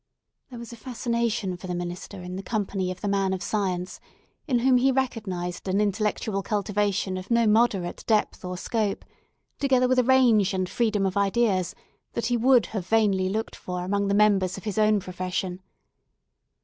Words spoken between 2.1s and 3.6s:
in the company of the man of